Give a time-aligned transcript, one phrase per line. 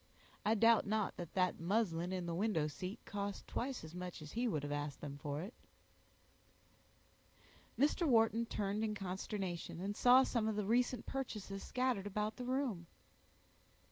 [0.43, 4.31] I doubt not that that muslin in the window seat cost twice as much as
[4.31, 5.53] he would have asked them for it."
[7.77, 8.07] Mr.
[8.07, 12.87] Wharton turned in consternation, and saw some of the recent purchases scattered about the room.